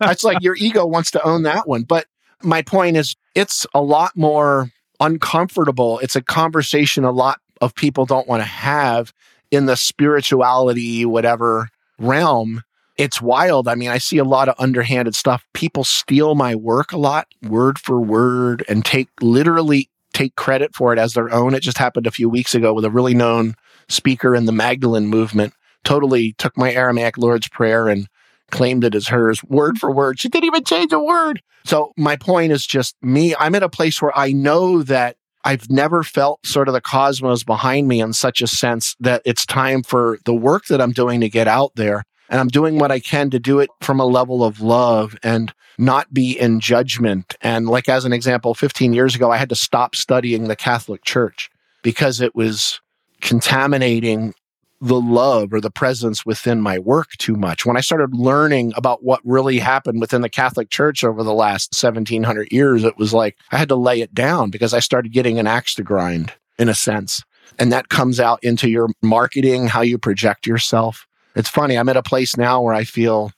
[0.01, 1.83] it's like your ego wants to own that one.
[1.83, 2.07] But
[2.41, 5.99] my point is, it's a lot more uncomfortable.
[5.99, 9.13] It's a conversation a lot of people don't want to have
[9.51, 11.69] in the spirituality, whatever
[11.99, 12.63] realm.
[12.97, 13.67] It's wild.
[13.67, 15.45] I mean, I see a lot of underhanded stuff.
[15.53, 20.91] People steal my work a lot, word for word, and take literally take credit for
[20.91, 21.53] it as their own.
[21.53, 23.53] It just happened a few weeks ago with a really known
[23.87, 25.53] speaker in the Magdalene movement.
[25.83, 28.07] Totally took my Aramaic Lord's Prayer and
[28.49, 30.19] claimed it as hers word for word.
[30.19, 31.41] She didn't even change a word.
[31.65, 33.35] So my point is just me.
[33.39, 37.43] I'm at a place where I know that I've never felt sort of the cosmos
[37.43, 41.21] behind me in such a sense that it's time for the work that I'm doing
[41.21, 42.03] to get out there.
[42.29, 45.53] And I'm doing what I can to do it from a level of love and
[45.77, 47.35] not be in judgment.
[47.41, 51.03] And like, as an example, 15 years ago, I had to stop studying the Catholic
[51.03, 51.49] Church
[51.83, 52.81] because it was
[53.21, 54.33] contaminating
[54.79, 57.65] the love or the presence within my work too much.
[57.65, 61.73] When I started learning about what really happened within the Catholic Church over the last
[61.73, 65.39] 1700 years, it was like I had to lay it down because I started getting
[65.39, 67.23] an axe to grind in a sense.
[67.57, 71.07] And that comes out into your marketing, how you project yourself.
[71.35, 71.77] It's funny.
[71.77, 73.31] I'm at a place now where I feel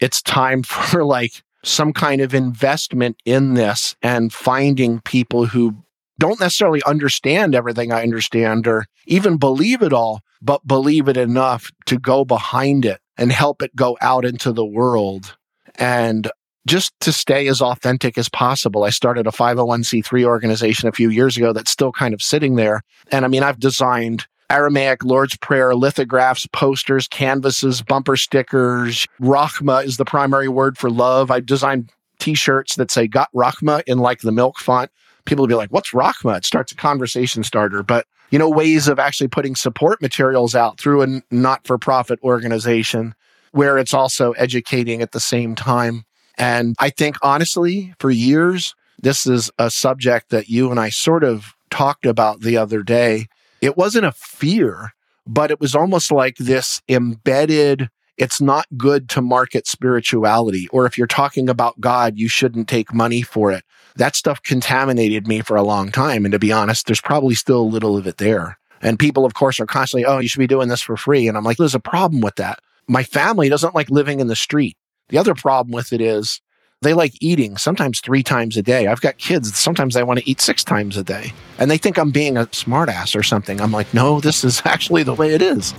[0.00, 5.74] it's time for like some kind of investment in this and finding people who
[6.18, 11.70] don't necessarily understand everything I understand or even believe it all, but believe it enough
[11.86, 15.36] to go behind it and help it go out into the world
[15.74, 16.30] and
[16.66, 18.84] just to stay as authentic as possible.
[18.84, 22.82] I started a 501c3 organization a few years ago that's still kind of sitting there.
[23.12, 29.06] And I mean, I've designed Aramaic Lord's Prayer lithographs, posters, canvases, bumper stickers.
[29.20, 31.30] Rachma is the primary word for love.
[31.30, 34.90] I designed t-shirts that say got Rachma in like the milk font.
[35.24, 36.38] People will be like, what's Rachma?
[36.38, 37.82] It starts a conversation starter.
[37.82, 42.18] But you know, ways of actually putting support materials out through a not for profit
[42.22, 43.14] organization
[43.52, 46.04] where it's also educating at the same time.
[46.36, 51.24] And I think honestly, for years, this is a subject that you and I sort
[51.24, 53.26] of talked about the other day.
[53.60, 54.92] It wasn't a fear,
[55.26, 60.68] but it was almost like this embedded it's not good to market spirituality.
[60.68, 63.62] Or if you're talking about God, you shouldn't take money for it
[63.96, 66.24] that stuff contaminated me for a long time.
[66.24, 68.58] And to be honest, there's probably still a little of it there.
[68.82, 71.28] And people, of course, are constantly, oh, you should be doing this for free.
[71.28, 72.60] And I'm like, there's a problem with that.
[72.88, 74.76] My family doesn't like living in the street.
[75.08, 76.40] The other problem with it is
[76.82, 78.86] they like eating sometimes three times a day.
[78.86, 79.56] I've got kids.
[79.58, 81.32] Sometimes they want to eat six times a day.
[81.58, 83.60] And they think I'm being a smartass or something.
[83.60, 85.72] I'm like, no, this is actually the way it is.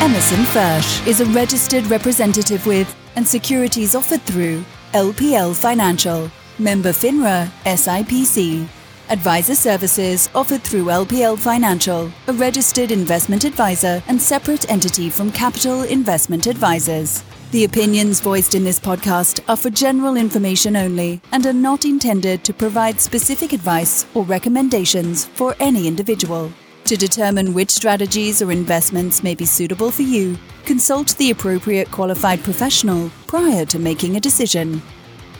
[0.00, 7.50] Emerson Fersch is a registered representative with and securities offered through LPL Financial, member FINRA
[7.64, 8.68] SIPC.
[9.10, 15.82] Advisor services offered through LPL Financial, a registered investment advisor and separate entity from Capital
[15.82, 17.22] Investment Advisers.
[17.50, 22.42] The opinions voiced in this podcast are for general information only and are not intended
[22.44, 26.50] to provide specific advice or recommendations for any individual.
[26.84, 32.42] To determine which strategies or investments may be suitable for you, consult the appropriate qualified
[32.42, 34.80] professional prior to making a decision.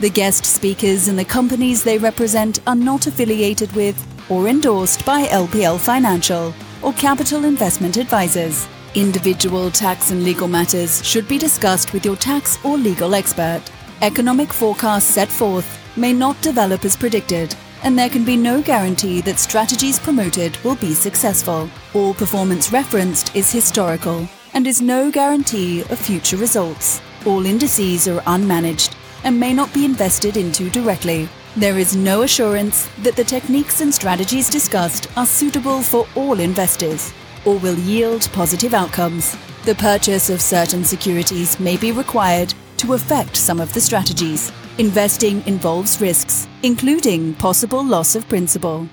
[0.01, 3.97] The guest speakers and the companies they represent are not affiliated with
[4.30, 8.66] or endorsed by LPL Financial or Capital Investment Advisers.
[8.95, 13.62] Individual tax and legal matters should be discussed with your tax or legal expert.
[14.01, 19.20] Economic forecasts set forth may not develop as predicted and there can be no guarantee
[19.20, 21.68] that strategies promoted will be successful.
[21.95, 27.01] All performance referenced is historical and is no guarantee of future results.
[27.26, 28.95] All indices are unmanaged
[29.25, 31.29] and may not be invested into directly.
[31.57, 37.12] There is no assurance that the techniques and strategies discussed are suitable for all investors
[37.45, 39.37] or will yield positive outcomes.
[39.64, 44.51] The purchase of certain securities may be required to affect some of the strategies.
[44.79, 48.89] Investing involves risks, including possible loss of principal.